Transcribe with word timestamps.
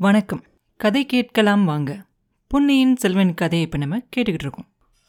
வணக்கம். 0.00 0.44
கதை 0.76 1.06
கேட்கலாம் 1.06 1.64
வாங்க. 1.64 2.04
பொன்னியின் 2.46 2.96
செல்வன் 2.96 3.34
கதையை 3.34 3.66
இப்போ 3.66 3.78
நம்ம 3.78 3.98
கேட்டுக்கிட்டு 4.16 4.46
இருக்கோம். 4.46 4.66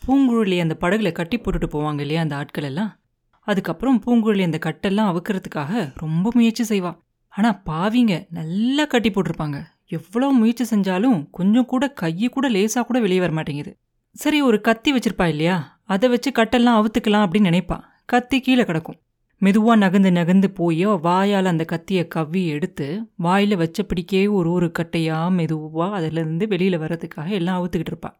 பூங்குழலி 0.07 0.59
அந்த 0.59 0.77
படகுல 0.81 1.11
கட்டி 1.11 1.37
போட்டுட்டு 1.37 1.67
போவாங்க 1.71 1.99
இல்லையா 1.99 2.21
அந்த 2.21 2.35
ஆட்கள் 2.35 2.63
எல்லாம்? 2.63 2.99
அதுக்கப்புறம் 3.41 4.01
பூங்குழலி 4.05 4.43
அந்த 4.43 4.59
கட்டெல்லாம் 4.65 5.09
அவுக்கிறதுக்காக 5.11 5.91
ரொம்ப 5.95 6.29
முயற்சி 6.33 6.63
செய்வா. 6.69 6.97
ஆனால் 7.29 7.61
பாவிங்க 7.65 8.25
நல்லா 8.29 8.85
கட்டி 8.85 9.09
போட்டிருப்பாங்க. 9.09 9.63
எவ்வளோ 9.87 10.29
முயற்சி 10.29 10.75
செஞ்சாலும் 10.75 11.29
கொஞ்சம் 11.31 11.65
கூட 11.65 11.89
கையை 11.89 12.29
கூட 12.29 12.49
லேசாக 12.49 12.87
கூட 12.87 12.99
வெளியே 12.99 13.19
வர 13.19 13.31
மாட்டேங்குது. 13.31 13.77
சரி 14.11 14.41
ஒரு 14.41 14.61
கத்தி 14.61 14.93
வச்சிருப்பா 14.93 15.27
இல்லையா? 15.27 15.79
அதை 15.83 16.09
வச்சு 16.09 16.31
கட்டெல்லாம் 16.31 16.79
அவுத்துக்கலாம் 16.79 17.27
அப்படின்னு 17.27 17.49
நினைப்பா. 17.51 17.81
கத்தி 18.05 18.41
கீழே 18.41 18.63
கிடக்கும். 18.63 18.99
மெதுவா 19.41 19.73
நகந்து 19.75 20.09
நகந்து 20.11 20.47
போய் 20.47 20.85
வாயால் 21.01 21.45
அந்த 21.45 21.65
கத்தியை 21.65 22.07
கவ்வி 22.07 22.47
எடுத்து 22.47 22.87
வாயில் 23.15 23.55
வச்சபடிக்கே 23.57 24.29
ஒரு 24.31 24.51
ஒரு 24.51 24.71
கட்டையா 24.79 25.31
மெதுவாக 25.31 25.99
அதுலேருந்து 25.99 26.47
வெளியில் 26.47 26.77
வர்றதுக்காக 26.79 27.29
எல்லாம் 27.29 27.57
அவுத்துக்கிட்டு 27.59 27.93
இருப்பாள் 27.93 28.17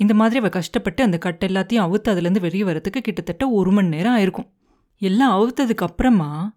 இந்த 0.00 0.14
மாதிரி 0.14 0.38
அவள் 0.38 0.50
கஷ்டப்பட்டு 0.50 1.02
அந்த 1.02 1.18
கட்டை 1.18 1.48
எல்லாத்தையும் 1.48 1.84
அவுத்து 1.86 2.08
அதுலேருந்து 2.12 2.40
வெளியே 2.40 2.64
வரத்துக்கு 2.64 3.00
கிட்டத்தட்ட 3.00 3.50
ஒரு 3.50 3.72
மணி 3.72 3.88
நேரம் 3.88 4.16
ஆயிருக்கும். 4.16 4.48
எல்லாம் 5.02 5.34
அவுத்ததுக்கு 5.36 5.84
அப்புறமா 5.84 6.56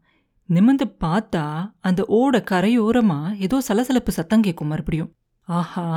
நிமிந்து 0.49 0.85
பார்த்தா 1.03 1.73
அந்த 1.79 2.01
ஓட 2.05 2.43
கரையோரமாக 2.51 3.35
ஏதோ 3.37 3.61
சலசலப்பு 3.61 4.11
சத்தம் 4.11 4.41
கேட்கும் 4.41 4.67
மறுபடியும். 4.67 5.11
ஆஹா 5.47 5.87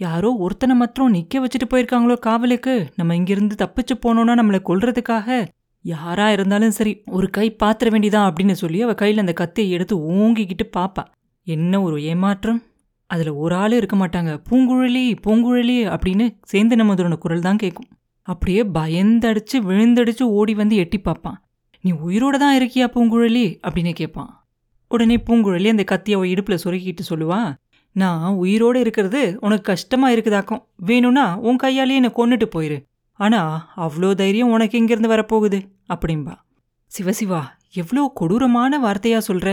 யாரோ 0.00 0.30
ஒருத்தனை 0.36 0.74
மாத்திரம் 0.76 1.10
நிற்க 1.10 1.40
வச்சுட்டு 1.40 1.66
போயிருக்காங்களோ 1.70 2.18
காவலுக்கு? 2.18 2.74
நம்ம 2.96 3.16
இங்கிருந்து 3.16 3.56
தப்பிச்சு 3.64 3.94
போனோன்னா 4.02 4.34
நம்மளை 4.40 4.60
கொல்றதுக்காக. 4.66 5.46
யாரா 5.84 6.30
இருந்தாலும் 6.30 6.70
சரி 6.70 7.02
ஒரு 7.06 7.30
கை 7.30 7.56
பாத்திர 7.62 7.90
வேண்டியதான் 7.90 8.32
அப்படின்னு 8.32 8.52
சொல்லி 8.52 8.82
அவ 8.82 8.92
கையில 8.92 9.18
அந்த 9.18 9.32
கத்தியை 9.32 9.70
எடுத்து 9.70 9.96
ஓங்கிக்கிட்டு 9.96 10.64
பாப்பா. 10.76 11.04
என்ன 11.46 11.82
ஒரு 11.82 12.02
ஏமாற்றம்? 12.02 12.62
அதுல 13.06 13.34
ஒரு 13.34 13.54
ஆளே 13.54 13.76
இருக்க 13.76 13.96
மாட்டாங்க. 13.96 14.42
பூங்குழலி 14.50 15.16
பூங்குழலி 15.26 15.78
அப்படின்னு 15.94 16.36
சேந்து 16.52 16.76
நமதோட 16.80 17.18
குரல் 17.18 17.40
தான் 17.40 17.56
கேட்கும் 17.56 17.88
அப்படியே 18.22 18.62
பயந்தடிச்சு 18.62 19.56
விழுந்தடிச்சு 19.58 20.22
ஓடி 20.22 20.54
வந்து 20.54 20.76
எட்டி 20.76 20.98
பார்ப்பான் 20.98 21.42
நீ 21.80 21.92
உயிரோட 21.92 22.36
தான் 22.36 22.60
இருக்கியா 22.60 22.86
பூங்குழலி? 22.94 23.58
அப்படின்னு 23.68 23.92
கேட்பான் 23.92 24.44
உடனே 24.88 25.16
பூங்குழலி 25.16 25.68
அந்த 25.68 25.84
கத்தியை 25.84 26.20
அவ 26.20 26.28
இடுப்புல 26.28 26.58
சொருக்கிட்டு 26.64 27.02
சொல்லுவா 27.08 27.54
நான் 27.92 28.34
உயிரோட 28.34 28.76
இருக்கிறது 28.76 29.36
உனக்கு 29.40 29.62
கஷ்டமா 29.62 30.10
இருக்குதாக்கும். 30.10 30.62
வேணும்னா 30.76 31.38
உன் 31.38 31.56
கையாலேயே 31.56 32.00
என்னை 32.00 32.10
கொன்னுட்டு 32.16 32.48
போயிரு. 32.54 32.78
ஆனா 33.24 33.40
அவ்வளோ 33.76 34.10
தைரியம் 34.20 34.52
உனக்கு 34.54 34.78
எங்கிருந்து 34.78 35.12
வரப்போகுது 35.14 35.58
அப்படிம்பா. 35.94 36.34
சிவசிவா 36.92 37.40
எவ்வளோ 37.80 38.02
கொடூரமான 38.14 38.80
வார்த்தையா 38.86 39.20
சொல்ற. 39.28 39.48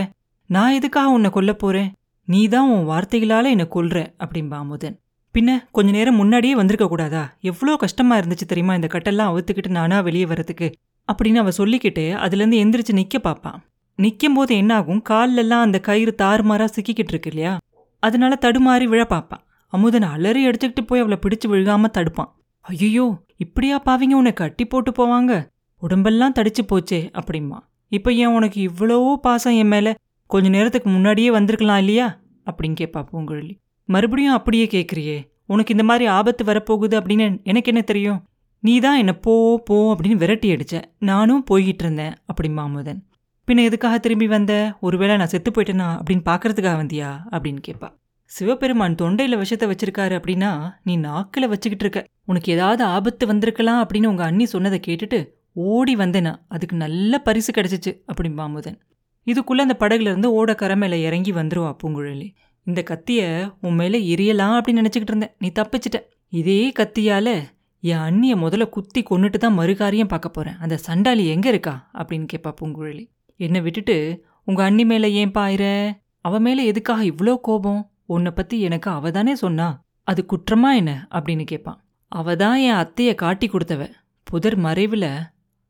நான் 0.50 0.76
எதுக்காக 0.78 1.14
உன்னை 1.16 1.30
கொல்ல 1.30 1.52
போறேன்? 1.52 1.90
நீ 2.28 2.40
தான் 2.48 2.70
உன் 2.74 2.88
வார்த்தைகளால 2.88 3.50
என்னை 3.54 3.66
கொல்ற 3.74 3.98
அப்படிம்பா 4.22 4.56
அமுதன். 4.64 4.96
பின்ன 5.34 5.50
கொஞ்ச 5.76 5.88
நேரம் 5.96 6.18
முன்னாடியே 6.20 6.54
வந்திருக்க 6.54 6.86
கூடாதா? 6.88 7.22
எவ்வளோ 7.50 7.76
கஷ்டமா 7.76 8.14
இருந்துச்சு 8.18 8.46
தெரியுமா 8.46 8.74
இந்த 8.74 8.88
கட்டெல்லாம் 8.94 9.30
அவுத்துக்கிட்டு 9.30 9.70
நானா 9.78 9.98
வெளியே 10.00 10.26
வரதுக்கு 10.32 10.68
அப்படின்னு 11.08 11.40
அவ 11.42 11.52
சொல்லிக்கிட்டு 11.58 12.04
அதுலேருந்து 12.24 12.60
எந்திரிச்சு 12.62 12.94
நிக்க 13.00 13.18
பார்ப்பான் 13.18 13.58
நிற்கும் 13.98 14.36
போது 14.36 14.52
என்னாகும்? 14.56 15.00
கால்லெல்லாம் 15.10 15.64
அந்த 15.66 15.78
கயிறு 15.88 16.12
தாறுமாறா 16.22 16.66
சிக்கிக்கிட்டு 16.76 17.12
இருக்கு 17.14 17.30
இல்லையா? 17.32 17.54
அதனால 18.02 18.32
தடுமாறி 18.44 18.86
விழ 18.92 19.02
பார்ப்பான் 19.04 19.44
அமுதன் 19.72 20.06
அலறி 20.12 20.42
அடிச்சுக்கிட்டு 20.48 20.84
போய் 20.86 21.02
அவளை 21.02 21.18
பிடிச்சு 21.24 21.46
விழுகாம 21.52 21.90
தடுப்பான். 21.96 22.30
ஐயோ 22.64 23.06
இப்படியா 23.40 23.82
பாவிங்க 23.86 24.16
உன்னை 24.20 24.32
கட்டி 24.32 24.64
போட்டு 24.64 24.90
போவாங்க? 24.90 25.48
உடம்பெல்லாம் 25.82 26.32
தடிச்சு 26.32 26.62
போச்சே 26.68 26.98
அப்படிம்மா. 27.20 27.58
இப்போ 27.88 28.12
ஏன் 28.12 28.26
உனக்கு 28.26 28.58
இவ்வளவோ 28.70 29.12
பாசம் 29.16 29.52
என் 29.52 29.66
மேல? 29.66 29.94
கொஞ்ச 30.26 30.48
நேரத்துக்கு 30.48 30.88
முன்னாடியே 30.90 31.30
வந்திருக்கலாம் 31.30 31.78
இல்லையா? 31.78 32.20
அப்படின்னு 32.50 32.74
கேட்பா 32.80 33.00
பூங்குழலி. 33.12 33.54
மறுபடியும் 33.88 34.32
அப்படியே 34.32 34.66
கேட்குறியே 34.66 35.16
உனக்கு 35.46 35.74
இந்த 35.74 35.84
மாதிரி 35.84 36.06
ஆபத்து 36.06 36.44
வரப்போகுது 36.44 36.96
அப்படின்னு 37.00 37.26
எனக்கு 37.42 37.72
என்ன 37.72 37.82
தெரியும்? 37.82 38.20
நீ 38.58 38.80
தான் 38.80 38.96
என்னை 38.96 39.14
போ 39.20 39.62
போ 39.64 39.94
அப்படின்னு 39.94 40.20
விரட்டி 40.22 40.54
அடிச்ச. 40.54 40.82
நானும் 40.98 41.44
போய்கிட்டு 41.50 41.84
இருந்தேன் 41.86 42.14
அப்படிம்பா 42.30 42.64
அமுதன். 42.68 43.00
பின்ன 43.48 43.62
எதுக்காக 43.62 43.98
திரும்பி 43.98 44.26
வந்த? 44.26 44.52
ஒருவேளை 44.80 45.16
நான் 45.16 45.26
செத்து 45.26 45.50
போயிட்டேனா 45.50 45.88
அப்படின்னு 46.00 46.26
பார்க்கறதுக்காக 46.30 46.76
வந்தியா? 46.82 47.10
அப்படின்னு 47.30 47.62
கேட்பா 47.68 47.90
சிவபெருமான் 48.34 48.94
தொண்டையில் 48.94 49.38
விஷத்தை 49.38 49.66
வச்சிருக்காரு 49.68 50.14
அப்படின்னா 50.18 50.50
நீ 50.82 50.96
நாக்கில் 50.96 51.48
வச்சுக்கிட்டு 51.48 51.84
இருக்க. 51.84 52.00
உனக்கு 52.24 52.52
ஏதாவது 52.52 52.84
ஆபத்து 52.84 53.26
வந்திருக்கலாம் 53.26 53.80
அப்படின்னு 53.82 54.06
உங்கள் 54.06 54.26
அண்ணி 54.26 54.46
சொன்னதை 54.46 54.80
கேட்டுட்டு 54.86 55.18
ஓடி 55.52 55.96
வந்தேனா 55.96 56.32
அதுக்கு 56.48 56.76
நல்ல 56.76 57.18
பரிசு 57.18 57.50
கிடைச்சிச்சு 57.52 57.92
அப்படிம்பா 58.10 58.40
அமுதன். 58.40 58.78
இதுக்குள்ளே 59.26 59.64
அந்த 59.66 59.76
படகுலேருந்து 59.78 60.26
ஓட 60.26 60.54
கரை 60.54 60.76
மேலே 60.76 61.02
இறங்கி 61.02 61.32
வந்துருவா 61.32 61.76
பூங்குழலி. 61.82 62.28
இந்த 62.66 62.82
கத்தியை 62.82 63.28
உன் 63.60 63.74
மேலே 63.74 63.98
எரியலாம் 64.14 64.54
அப்படின்னு 64.56 64.82
நினச்சிக்கிட்டு 64.82 65.12
இருந்தேன். 65.12 65.34
நீ 65.38 65.52
தப்பிச்சிட்ட. 65.54 65.98
இதே 66.28 66.72
கத்தியால் 66.78 67.34
என் 67.80 67.98
அண்ணியை 67.98 68.36
முதல்ல 68.36 68.68
குத்தி 68.68 69.02
கொண்டுட்டு 69.10 69.38
தான் 69.38 69.58
மறுகாரியம் 69.58 70.12
பார்க்க 70.14 70.28
போகிறேன் 70.28 70.58
அந்த 70.60 70.76
சண்டாளி 70.76 71.26
எங்கே 71.26 71.48
இருக்கா? 71.48 71.90
அப்படின்னு 71.98 72.26
கேட்பா 72.32 72.54
பூங்குழலி. 72.60 73.04
என்னை 73.36 73.60
விட்டுட்டு 73.60 74.24
உங்கள் 74.44 74.64
அண்ணி 74.64 74.84
மேலே 74.84 75.12
ஏன் 75.12 75.30
பாயிற 75.30 75.92
அவன் 76.20 76.42
மேலே 76.42 76.64
எதுக்காக 76.64 77.04
இவ்வளோ 77.04 77.36
கோபம்? 77.40 77.90
உன்னை 78.10 78.30
பத்தி 78.30 78.60
எனக்கு 78.60 78.88
அவ 78.90 79.10
தானே 79.10 79.34
சொன்னா? 79.34 79.66
அது 80.02 80.20
குற்றமா 80.28 80.70
என்ன? 80.74 80.92
அப்படின்னு 81.10 81.44
கேட்பான் 81.44 81.80
அவ 82.12 82.36
தான் 82.36 82.58
என் 82.58 82.74
அத்தைய 82.74 83.14
காட்டி 83.14 83.46
கொடுத்தவ. 83.48 83.82
புதர் 84.24 84.58
மறைவுல 84.58 85.06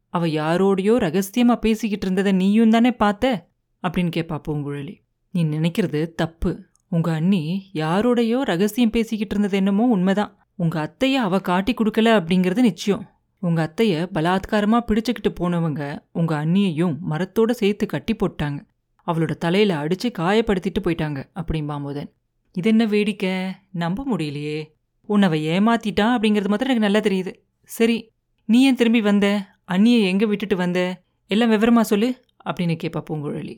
அவ 0.09 0.27
யாரோடையோ 0.27 0.95
ரகசியமா 0.99 1.55
பேசிக்கிட்டு 1.57 2.05
இருந்ததை 2.07 2.33
நீயும் 2.33 2.71
தானே 2.71 2.93
பார்த்த? 2.93 3.49
அப்படின்னு 3.83 4.11
கேட்பா 4.17 4.39
பூங்குழலி. 4.49 4.95
நீ 5.31 5.45
நினைக்கிறது 5.45 6.01
தப்பு. 6.15 6.53
உங்க 6.89 7.13
அண்ணி 7.13 7.71
யாரோடையோ 7.75 8.41
ரகசியம் 8.41 8.91
பேசிக்கிட்டு 8.91 9.35
இருந்தது 9.35 9.57
என்னமோ 9.57 9.85
உண்மைதான். 9.87 10.33
உங்க 10.55 10.77
அத்தைய 10.87 11.15
அவ 11.15 11.39
காட்டி 11.41 11.75
கொடுக்கல 11.75 12.11
அப்படிங்கிறது 12.21 12.61
நிச்சயம். 12.61 13.05
உங்க 13.43 13.61
அத்தைய 13.67 14.07
பலாத்காரமா 14.15 14.81
பிடிச்சுக்கிட்டு 14.87 15.31
போனவங்க 15.41 15.83
உங்க 16.13 16.45
அண்ணியையும் 16.45 16.97
மரத்தோட 17.11 17.51
சேர்த்து 17.51 17.87
கட்டி 17.87 18.17
போட்டாங்க. 18.17 18.59
அவளோட 19.07 19.35
தலையில 19.37 19.75
அடிச்சு 19.85 20.09
காயப்படுத்திட்டு 20.19 20.83
போயிட்டாங்க 20.83 21.21
அப்படிம்பா 21.35 21.79
முதன். 21.81 22.11
இது 22.53 22.69
என்ன 22.69 22.85
வேடிக்கை? 22.87 23.33
நம்ப 23.73 24.05
முடியலையே. 24.11 24.67
உன்னை 25.07 25.49
ஏமாத்திட்டான் 25.49 26.15
அப்படிங்கிறது 26.15 26.49
மாத்திரம் 26.49 26.73
எனக்கு 26.75 26.79
நல்லா 26.79 26.99
தெரியுது. 26.99 27.35
சரி 27.65 28.11
நீ 28.45 28.63
ஏன் 28.63 28.75
திரும்பி 28.75 29.01
வந்த? 29.01 29.47
அண்ணியை 29.73 30.01
எங்க 30.03 30.27
விட்டுட்டு 30.27 30.57
வந்த? 30.57 31.03
எல்லாம் 31.27 31.51
விவரமா 31.51 31.81
சொல்லு 31.81 32.21
அப்படின்னு 32.45 32.77
கேட்பா 32.83 33.03
பூங்குழலி. 33.11 33.57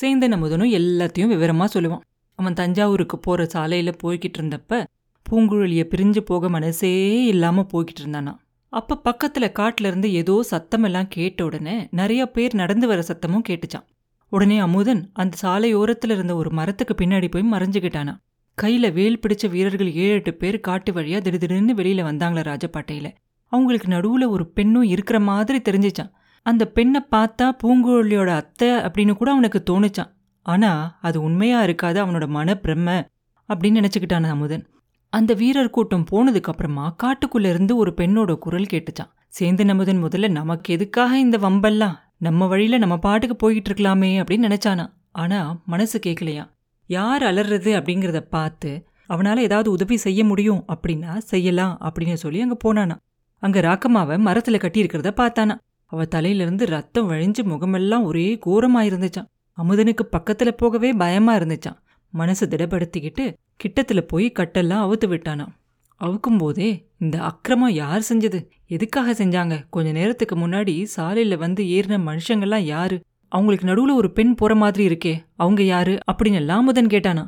சேந்தன் 0.00 0.34
அமுதனும் 0.36 0.72
எல்லாத்தையும் 0.72 1.32
விவரமா 1.34 1.66
சொல்லுவான். 1.74 2.00
அவன் 2.34 2.54
தஞ்சாவூருக்கு 2.54 3.18
போற 3.18 3.46
சாலையில் 3.46 3.96
போய்கிட்டு 4.02 4.38
இருந்தப்ப 4.38 4.84
பூங்குழலியை 5.30 5.84
பிரிஞ்சு 5.94 6.18
போக 6.20 6.48
மனசே 6.48 7.24
இல்லாமல் 7.24 7.66
போய்கிட்டு 7.72 8.02
இருந்தானா. 8.04 8.34
அப்ப 8.68 9.00
பக்கத்துல 9.04 9.42
காட்டுல 9.42 9.86
இருந்து 9.86 10.12
ஏதோ 10.12 10.44
சத்தமெல்லாம் 10.50 11.06
கேட்ட 11.08 11.44
உடனே 11.44 11.88
நிறைய 11.90 12.26
பேர் 12.26 12.54
நடந்து 12.54 12.86
வர 12.86 13.04
சத்தமும் 13.08 13.42
கேட்டுச்சான். 13.48 13.86
உடனே 14.28 14.58
அமுதன் 14.58 15.10
அந்த 15.12 15.36
சாலையோரத்துல 15.42 16.10
இருந்த 16.10 16.36
ஒரு 16.36 16.50
மரத்துக்கு 16.52 16.94
பின்னாடி 16.94 17.30
போய் 17.30 17.50
மறைஞ்சுக்கிட்டானா. 17.52 18.16
கையில 18.62 18.92
வேல் 18.92 19.18
பிடிச்ச 19.18 19.50
வீரர்கள் 19.50 19.92
ஏழு 19.94 20.12
எட்டு 20.12 20.34
பேர் 20.34 20.60
காட்டு 20.60 20.92
வழியா 20.92 21.18
திடுதிடுன்னு 21.20 21.72
வெளியில 21.80 22.02
வந்தாங்களா 22.08 22.42
ராஜபாட்டையில. 22.50 23.08
அவங்களுக்கு 23.52 23.88
நடுவுல 23.88 24.28
ஒரு 24.28 24.46
பெண்ணும் 24.46 24.82
இருக்கிற 24.82 25.20
மாதிரி 25.20 25.58
தெரிஞ்சிச்சான். 25.58 26.10
அந்த 26.42 26.66
பெண்ணை 26.66 27.00
பார்த்தா 27.10 27.46
பூங்குழலியோட 27.62 28.26
அத்தை 28.26 28.68
அப்படின்னு 28.68 29.12
கூட 29.12 29.30
அவனுக்கு 29.30 29.62
தோணுச்சான். 29.70 30.10
ஆனா 30.42 30.98
அது 31.00 31.22
உண்மையா 31.22 31.62
இருக்காது 31.62 32.04
அவனோட 32.04 32.28
மன 32.28 32.54
பிரம்ம 32.54 33.06
அப்படின்னு 33.48 33.80
நினச்சிக்கிட்டான் 33.80 34.28
அமுதன் 34.28 34.66
அந்த 35.12 35.34
வீரர் 35.34 35.70
கூட்டம் 35.70 36.04
போனதுக்கு 36.10 36.50
அப்புறமா 36.52 36.96
காட்டுக்குள்ள 37.02 37.48
இருந்து 37.48 37.76
ஒரு 37.76 37.94
பெண்ணோட 37.96 38.38
குரல் 38.38 38.70
கேட்டுச்சான். 38.72 39.12
சேர்ந்து 39.28 39.64
நமுதன் 39.64 40.02
முதல்ல 40.04 40.28
நமக்கு 40.30 40.74
எதுக்காக 40.74 41.18
இந்த 41.18 41.38
வம்பெல்லாம்? 41.38 41.96
நம்ம 42.18 42.46
வழியில 42.46 42.78
நம்ம 42.78 42.98
பாட்டுக்கு 42.98 43.36
போய்கிட்டு 43.36 43.70
இருக்கலாமே 43.70 44.10
அப்படின்னு 44.22 44.46
நினைச்சானா. 44.48 44.86
ஆனா 45.12 45.60
மனசு 45.66 45.98
கேட்கலையா 46.06 46.44
யார் 46.88 47.22
அலறது 47.22 47.70
அப்படிங்கிறத 47.78 48.20
பார்த்து 48.30 48.70
அவனால 49.08 49.36
ஏதாவது 49.36 49.70
உதவி 49.70 49.96
செய்ய 49.96 50.24
முடியும் 50.24 50.64
அப்படின்னா 50.68 51.12
செய்யலாம் 51.16 51.74
அப்படின்னு 51.80 52.14
சொல்லி 52.14 52.40
அங்க 52.40 52.56
போனானா. 52.64 52.96
அங்க 53.42 53.60
ராக்கம்மாவை 53.60 54.16
மரத்துல 54.28 54.58
கட்டியிருக்கிறத 54.58 55.10
பார்த்தானா. 55.20 55.54
அவள் 55.92 56.08
தலையிலிருந்து 56.08 56.66
ரத்தம் 56.66 57.10
வழிஞ்சு 57.10 57.42
முகமெல்லாம் 57.42 58.02
ஒரே 58.02 58.38
கோரமாக 58.38 58.88
இருந்துச்சான் 58.88 59.28
அமுதனுக்கு 59.58 60.04
பக்கத்துல 60.12 60.50
போகவே 60.50 60.92
பயமா 60.92 61.36
இருந்துச்சான் 61.36 61.78
மனசு 62.14 62.44
திடப்படுத்திக்கிட்டு 62.46 63.24
கிட்டத்துல 63.60 64.00
போய் 64.00 64.32
கட்டெல்லாம் 64.38 64.84
அவுத்து 64.84 65.06
விட்டானாம். 65.06 65.52
அவுக்கும் 66.00 66.38
போதே 66.38 66.68
இந்த 66.98 67.16
அக்கிரமம் 67.22 67.72
யார் 67.72 68.02
செஞ்சது? 68.08 68.38
எதுக்காக 68.66 69.12
செஞ்சாங்க? 69.12 69.54
கொஞ்ச 69.70 69.92
நேரத்துக்கு 69.92 70.36
முன்னாடி 70.36 70.74
சாலையில 70.96 71.38
வந்து 71.38 71.62
ஏறின 71.64 71.98
மனுஷங்கள்லாம் 72.06 72.68
யாரு? 72.74 72.96
அவங்களுக்கு 73.32 73.66
நடுவுல 73.66 73.94
ஒரு 73.94 74.08
பெண் 74.12 74.34
போற 74.34 74.52
மாதிரி 74.54 74.82
இருக்கே 74.88 75.14
அவங்க 75.36 75.62
யாரு 75.62 75.94
அப்படின்னு 76.10 76.40
எல்லாம் 76.42 76.64
முதன் 76.64 76.86
கேட்டானா. 76.86 77.24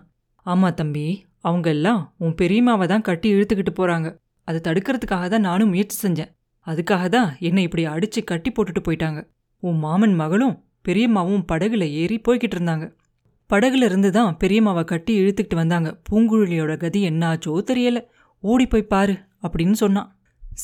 ஆமா 0.46 0.68
தம்பி 0.74 1.04
அவங்க 1.48 1.68
எல்லாம் 1.70 2.00
உன் 2.16 2.34
பெரியம்மாவை 2.40 2.86
தான் 2.86 3.06
கட்டி 3.08 3.28
இழுத்துக்கிட்டு 3.34 3.72
போறாங்க. 3.76 4.08
அதை 4.48 4.58
தடுக்கிறதுக்காக 4.66 5.26
தான் 5.28 5.46
நானும் 5.48 5.68
முயற்சி 5.68 5.96
செஞ்சேன். 6.04 6.30
அதுக்காக 6.66 7.04
தான் 7.08 7.28
என்னை 7.38 7.62
இப்படி 7.62 7.84
அடிச்சு 7.86 8.20
கட்டி 8.24 8.50
போட்டுட்டு 8.50 8.82
போயிட்டாங்க. 8.86 9.20
உன் 9.62 9.78
மாமன் 9.78 10.14
மகளும் 10.14 10.56
பெரியம்மாவும் 10.88 11.44
படகுல 11.52 11.84
ஏறி 12.02 12.16
போய்கிட்டு 12.26 12.56
இருந்தாங்க. 12.58 12.86
படகுல 13.50 13.84
இருந்து 13.84 14.10
தான் 14.10 14.36
பெரியம்மாவை 14.36 14.84
கட்டி 14.84 15.12
இழுத்துக்கிட்டு 15.20 15.54
வந்தாங்க. 15.54 15.88
பூங்குழலியோட 16.08 16.74
கதி 16.76 17.00
என்னாச்சோ 17.08 17.54
தெரியல. 17.70 18.00
ஓடி 18.42 18.66
போய் 18.66 18.90
பாரு 18.92 19.14
அப்படின்னு 19.42 19.76
சொன்னான். 19.84 20.10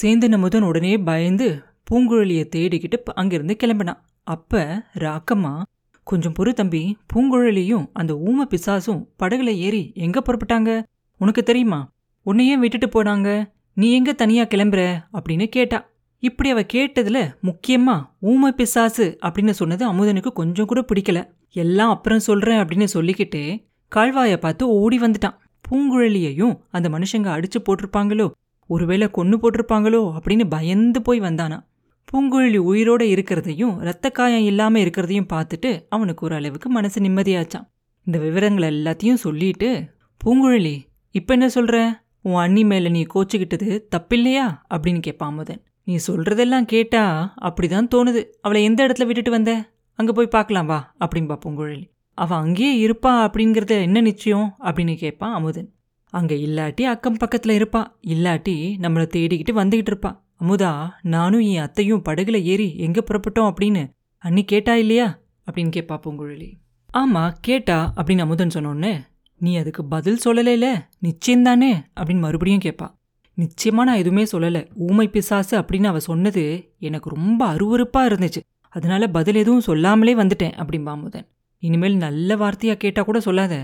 சேந்தன 0.02 0.38
முதன் 0.38 0.62
உடனே 0.62 0.92
பயந்து 0.98 1.48
பூங்குழலியை 1.90 2.44
தேடிக்கிட்டு 2.56 2.98
அங்கிருந்து 3.20 3.56
கிளம்பினான். 3.64 4.00
அப்ப 4.26 4.82
ராக்கம்மா 4.98 5.62
கொஞ்சம் 6.02 6.32
பொறு 6.38 6.52
தம்பி 6.52 6.96
பூங்குழலியும் 7.14 7.86
அந்த 7.92 8.14
ஊம 8.14 8.54
பிசாசும் 8.54 9.06
படகுல 9.18 9.44
ஏறி 9.44 9.92
எங்க 9.94 10.22
புறப்பட்டாங்க? 10.26 10.82
உனக்கு 11.18 11.42
தெரியுமா? 11.42 11.92
உன்னையே 12.22 12.56
விட்டுட்டு 12.56 13.02
போனாங்க? 13.02 13.50
நீ 13.74 13.92
எங்க 13.92 14.12
தனியா 14.12 14.44
கிளம்புற? 14.44 14.98
அப்படின்னு 15.12 15.46
கேட்டா. 15.46 15.88
இப்படி 16.18 16.50
அவ 16.50 16.60
கேட்டதுல 16.60 17.34
முக்கியமா 17.42 18.06
ஊம 18.22 18.48
பிசாசு 18.48 19.18
அப்படின்னு 19.22 19.50
சொன்னது 19.50 19.92
அமுதனுக்கு 19.92 20.32
கொஞ்சம் 20.32 20.66
கூட 20.66 20.84
பிடிக்கல. 20.94 21.26
எல்லாம் 21.52 21.90
அப்புறம் 21.90 22.18
சொல்றேன் 22.18 22.58
அப்படின்னு 22.58 22.84
சொல்லிக்கிட்டே 22.84 23.66
கால்வாயை 23.96 24.36
பார்த்து 24.36 24.68
ஓடி 24.68 24.98
வந்துட்டான். 24.98 25.38
பூங்குழலியையும் 25.70 26.58
அந்த 26.70 26.88
மனுஷங்க 26.88 27.30
அடிச்சு 27.36 27.62
போட்டிருப்பாங்களோ? 27.64 28.30
ஒருவேளை 28.66 29.08
கொன்னு 29.16 29.36
போட்டிருப்பாங்களோ? 29.36 30.18
அப்படின்னு 30.18 30.44
பயந்து 30.48 31.02
போய் 31.02 31.20
வந்தானா. 31.20 31.64
பூங்குழலி 32.12 32.58
உயிரோட 32.58 33.02
இருக்கிறதையும் 33.02 33.80
இரத்த 33.80 34.10
காயம் 34.10 34.44
இல்லாம 34.44 34.78
இருக்கிறதையும் 34.78 35.28
பார்த்துட்டு 35.32 35.84
அவனுக்கு 35.88 36.24
ஒரு 36.26 36.34
அளவுக்கு 36.34 36.68
மனசு 36.68 37.00
நிம்மதியாச்சான் 37.00 37.68
இந்த 38.04 38.18
விவரங்கள் 38.18 38.74
எல்லாத்தையும் 38.74 39.14
சொல்லிட்டு 39.14 39.90
பூங்குழலி 40.24 40.84
இப்ப 41.10 41.32
என்ன 41.32 41.46
சொல்ற? 41.46 41.92
உன் 42.22 42.34
அண்ணி 42.34 42.64
மேல 42.64 42.88
நீ 42.88 43.06
கோச்சிக்கிட்டது 43.14 43.80
தப்பில்லையா? 43.96 44.58
அப்படின்னு 44.74 45.00
கேட்பான் 45.00 45.30
அமுதன் 45.30 45.62
நீ 45.84 45.96
சொல்றதெல்லாம் 46.06 46.62
கேட்டா 46.62 47.34
அப்படிதான் 47.40 47.88
தோணுது. 47.94 48.24
அவளை 48.40 48.64
எந்த 48.64 48.86
இடத்துல 48.86 49.06
விட்டுட்டு 49.06 49.30
வந்த? 49.30 49.70
அங்க 49.94 50.12
போய் 50.12 50.26
பார்க்கலாம் 50.26 50.66
வா 50.66 50.94
அப்படின்பா 51.00 51.38
பூங்குழலி. 51.46 51.90
அவள் 52.14 52.38
அங்கேயே 52.38 52.86
இருப்பா 52.86 53.06
அப்படிங்கிறத 53.06 53.66
என்ன 53.66 54.00
நிச்சயம்? 54.00 54.54
அப்படின்னு 54.60 54.96
கேட்பான் 54.96 55.32
அமுதன். 55.32 55.72
அங்க 56.10 56.34
இல்லாட்டி 56.34 56.82
அக்கம் 56.82 57.16
பக்கத்துல 57.16 57.50
இருப்பா. 57.50 57.86
இல்லாட்டி 58.06 58.56
நம்மள 58.80 59.06
தேடிக்கிட்டு 59.16 59.54
வந்துக்கிட்டு 59.54 59.92
இருப்பா. 59.92 60.24
அமுதா 60.40 60.90
நானும் 61.02 61.40
என் 61.40 61.60
அத்தையும் 61.60 62.02
படகுல 62.08 62.42
ஏறி 62.42 62.76
எங்க 62.76 63.04
புறப்பட்டோம் 63.06 63.50
அப்படின்னு 63.50 63.82
அன்னி 64.24 64.44
கேட்டா 64.44 64.74
இல்லையா? 64.76 65.18
அப்படின்னு 65.46 65.70
கேட்பா 65.76 65.96
பூங்குழலி. 66.04 66.48
ஆமா 66.94 67.32
கேட்டா 67.40 67.92
அப்படின்னு 67.96 68.18
அமுதன் 68.18 68.50
சொன்னோன்னே 68.54 69.00
நீ 69.40 69.56
அதுக்கு 69.56 69.84
பதில் 69.84 70.20
சொல்லலைல 70.24 70.66
நிச்சயம்தானே? 71.02 71.70
அப்படின்னு 71.96 72.18
மறுபடியும் 72.18 72.60
கேட்பா 72.60 72.94
நிச்சயமா 73.38 73.82
நான் 73.88 74.00
எதுவுமே 74.02 74.24
சொல்லலை. 74.32 74.68
ஊமை 74.74 75.08
பிசாசு 75.08 75.58
அப்படின்னு 75.58 75.84
அவ 75.84 76.00
சொன்னது 76.00 76.74
எனக்கு 76.78 77.10
ரொம்ப 77.10 77.40
அருவருப்பா 77.52 77.98
இருந்துச்சு. 77.98 78.40
அதனால 78.68 79.08
பதில் 79.08 79.34
எதுவும் 79.34 79.60
சொல்லாமலே 79.60 80.14
வந்துட்டேன் 80.14 80.54
அப்படின்பா 80.62 80.86
அமுதன். 80.86 81.26
இனிமேல் 81.58 81.96
நல்ல 81.96 82.36
வார்த்தையா 82.36 82.74
கேட்டா 82.74 83.02
கூட 83.02 83.20
சொல்லாத. 83.20 83.54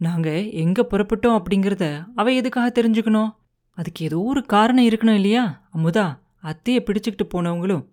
நாங்க 0.00 0.42
எங்க 0.42 0.86
புறப்பட்டோம் 0.90 1.40
அப்படிங்கிறத 1.40 1.84
அவ 2.14 2.32
எதுக்காக 2.32 2.82
தெரிஞ்சுக்கணும்? 2.82 3.30
அதுக்கு 3.78 4.04
ஏதோ 4.04 4.18
ஒரு 4.20 4.42
காரணம் 4.44 4.84
இருக்கணும் 4.84 5.14
இல்லையா? 5.14 5.68
அமுதா 5.76 6.06
அத்தையை 6.42 6.80
பிடிச்சிக்கிட்டு 6.80 7.24
போனவங்களும் 7.34 7.84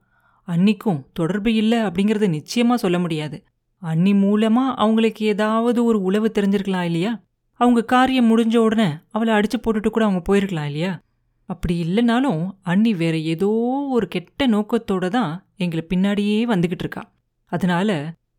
அன்னிக்கும் 0.48 1.06
தொடர்பு 1.14 1.54
இல்லை 1.54 1.80
அப்படிங்கறத 1.80 2.28
நிச்சயமா 2.30 2.74
சொல்ல 2.74 3.00
முடியாது. 3.00 3.38
அன்னி 3.82 4.14
மூலமா 4.14 4.66
அவங்களுக்கு 4.76 5.26
ஏதாவது 5.26 5.84
ஒரு 5.84 6.02
உளவு 6.02 6.32
தெரிஞ்சிருக்கலாம் 6.40 6.82
இல்லையா? 6.82 7.12
அவங்க 7.60 7.82
காரியம் 7.84 8.30
முடிஞ்ச 8.30 8.56
உடனே 8.58 8.88
அவளை 9.10 9.34
அடிச்சு 9.34 9.58
போட்டுட்டு 9.62 9.88
கூட 9.88 10.06
அவங்க 10.06 10.22
போயிருக்கலாம் 10.30 10.66
இல்லையா? 10.66 11.02
அப்படி 11.50 11.76
இல்லைனாலும் 11.84 12.44
அண்ணி 12.62 12.94
வேற 12.94 13.18
ஏதோ 13.18 13.50
ஒரு 13.90 14.08
கெட்ட 14.08 14.48
நோக்கத்தோட 14.48 15.08
தான் 15.08 15.32
எங்களை 15.58 15.84
பின்னாடியே 15.90 16.38
வந்துகிட்டு 16.54 16.84
இருக்கா. 16.86 17.04
அதனால 17.52 17.90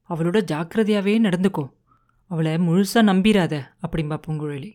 அவளோட 0.08 0.38
ஜாக்கிரதையாவே 0.52 1.14
நடந்துக்கோ. 1.20 1.64
அவளை 2.30 2.52
முழுசா 2.54 3.02
நம்பிராத 3.02 3.54
அப்படிம்பா 3.86 4.16
பூங்குழலி. 4.26 4.70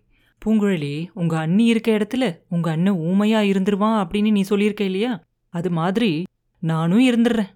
பூங்குழலி 0.45 1.07
உங்க 1.13 1.37
அண்ணி 1.37 1.65
இருக்க 1.65 1.91
இடத்துல 1.91 2.39
உங்க 2.49 2.71
அண்ணன் 2.71 2.99
ஊமையா 2.99 3.39
இருந்துருவான் 3.51 3.97
அப்படின்னு 4.01 4.31
நீ 4.31 4.41
சொல்லியிருக்க 4.41 4.83
இல்லையா? 4.83 5.23
அது 5.53 5.69
மாதிரி 5.69 6.23
நானும் 6.59 7.07
இருந்துடுறேன் 7.09 7.51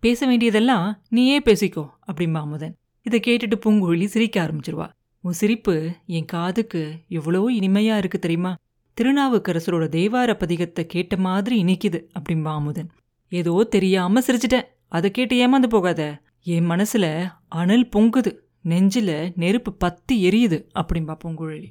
பேச 0.00 0.26
வேண்டியதெல்லாம் 0.26 1.02
நீயே 1.08 1.38
பேசிக்கோ 1.40 1.84
அப்படிம்பா 2.06 2.40
அமுதன் 2.40 2.76
இதை 3.02 3.20
கேட்டுட்டு 3.26 3.56
பூங்குழலி 3.66 4.04
சிரிக்க 4.04 4.36
ஆரம்பிச்சிருவா. 4.44 4.88
உன் 5.20 5.32
சிரிப்பு 5.32 5.74
என் 6.06 6.24
காதுக்கு 6.24 6.82
எவ்வளோ 7.08 7.50
இனிமையா 7.50 7.96
இருக்கு 7.96 8.18
தெரியுமா? 8.18 8.56
திருநாவுக்கரசரோட 8.98 9.84
தேவார 9.96 10.30
பதிகத்தை 10.34 10.82
கேட்ட 10.82 11.16
மாதிரி 11.16 11.62
இனிக்குது 11.64 12.00
அப்படிம்பா 12.18 12.52
அமுதன் 12.54 12.90
ஏதோ 13.32 13.66
தெரியாம 13.70 14.20
சிரிச்சிட்டேன். 14.20 14.68
அதை 14.88 15.10
கேட்டு 15.10 15.34
ஏமாந்து 15.36 15.66
போகாத. 15.66 16.02
என் 16.42 16.70
மனசுல 16.70 17.30
அனல் 17.48 17.88
பொங்குது. 17.96 18.32
நெஞ்சில 18.64 19.32
நெருப்பு 19.36 19.72
பத்தி 19.72 20.28
எரியுது 20.28 20.58
அப்படிம்பா 20.74 21.14
பூங்குழலி. 21.24 21.68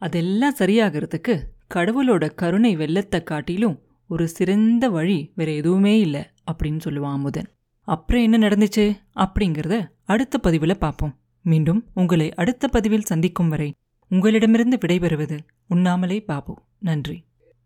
அதெல்லாம் 0.00 0.54
சரியாகிறதுக்கு 0.58 1.34
கடவுளோட 1.74 2.24
கருணை 2.34 2.76
வெள்ளத்தை 2.76 3.22
காட்டிலும் 3.22 3.76
ஒரு 4.06 4.28
சிறந்த 4.28 4.88
வழி 4.88 5.18
வேற 5.34 5.50
எதுவுமே 5.52 5.98
இல்லை 5.98 6.22
அப்படின்னு 6.52 6.80
சொல்லுவான் 6.84 7.16
அமுதன். 7.18 7.48
அப்புறம் 7.88 8.22
என்ன 8.22 8.38
நடந்துச்சு? 8.48 8.84
அப்படிங்கிறத 9.14 9.76
அடுத்த 10.04 10.38
பதிவில் 10.38 10.78
பார்ப்போம் 10.78 11.14
மீண்டும் 11.42 11.84
உங்களை 11.94 12.34
அடுத்த 12.34 12.68
பதிவில் 12.68 13.08
சந்திக்கும் 13.10 13.48
வரை 13.48 13.68
உங்களிடமிருந்து 14.10 14.78
விடைபெறுவது 14.80 15.38
உண்ணாமலே 15.68 16.20
பாபு. 16.20 16.54
நன்றி. 16.78 17.16